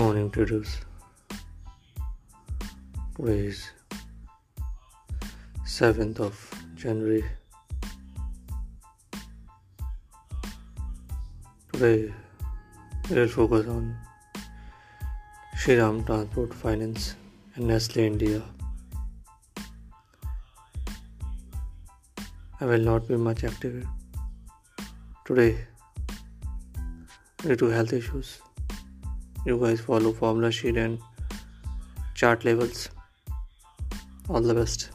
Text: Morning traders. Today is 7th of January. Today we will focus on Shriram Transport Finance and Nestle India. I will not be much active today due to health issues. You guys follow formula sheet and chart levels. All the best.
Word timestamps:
Morning 0.00 0.30
traders. 0.30 0.78
Today 3.14 3.40
is 3.48 3.72
7th 5.66 6.18
of 6.18 6.34
January. 6.74 7.22
Today 11.74 12.14
we 13.10 13.16
will 13.16 13.28
focus 13.28 13.66
on 13.66 13.94
Shriram 15.58 16.06
Transport 16.06 16.54
Finance 16.54 17.16
and 17.56 17.66
Nestle 17.66 18.04
India. 18.04 18.42
I 22.62 22.64
will 22.64 22.86
not 22.92 23.06
be 23.06 23.18
much 23.18 23.44
active 23.44 23.86
today 25.26 25.66
due 27.42 27.56
to 27.56 27.66
health 27.66 27.92
issues. 27.92 28.40
You 29.44 29.58
guys 29.58 29.80
follow 29.80 30.12
formula 30.12 30.52
sheet 30.52 30.76
and 30.76 31.00
chart 32.14 32.44
levels. 32.44 32.88
All 34.28 34.40
the 34.40 34.54
best. 34.54 34.90